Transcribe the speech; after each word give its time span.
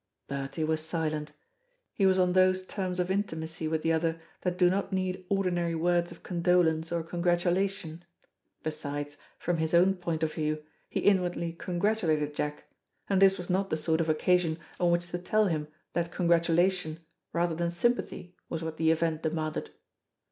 Bertie 0.27 0.63
was 0.63 0.81
silent. 0.83 1.31
He 1.93 2.07
was 2.07 2.17
on 2.17 2.33
those 2.33 2.65
terms 2.65 2.99
of 2.99 3.11
intimacy 3.11 3.67
with 3.67 3.83
the 3.83 3.93
other 3.93 4.19
that 4.41 4.57
do 4.57 4.67
not 4.67 4.91
need 4.91 5.23
ordinary 5.29 5.75
words 5.75 6.11
of 6.11 6.23
condolence 6.23 6.91
or 6.91 7.03
congratulation. 7.03 8.03
Besides, 8.63 9.17
from 9.37 9.57
his 9.57 9.75
own 9.75 9.93
point 9.93 10.23
of 10.23 10.33
view, 10.33 10.63
he 10.89 11.01
inwardly 11.01 11.53
congratulated 11.53 12.33
Jack, 12.33 12.63
and 13.09 13.21
this 13.21 13.37
was 13.37 13.47
not 13.47 13.69
the 13.69 13.77
sort 13.77 14.01
of 14.01 14.09
occasion 14.09 14.57
on 14.79 14.89
which 14.89 15.09
to 15.11 15.19
tell 15.19 15.45
him 15.45 15.67
that 15.93 16.11
congratulation 16.11 17.01
rather 17.31 17.53
than 17.53 17.69
sympathy 17.69 18.35
was 18.49 18.63
what 18.63 18.77
the 18.77 18.89
event 18.89 19.21
demanded. 19.21 19.69